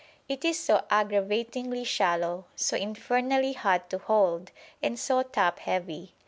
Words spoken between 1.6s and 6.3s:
shallow, so infernally hot to hold, and so top heavy.